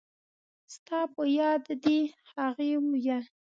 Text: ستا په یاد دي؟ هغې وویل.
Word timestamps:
ستا 0.75 0.99
په 1.13 1.23
یاد 1.39 1.63
دي؟ 1.83 1.99
هغې 2.33 2.71
وویل. 2.79 3.25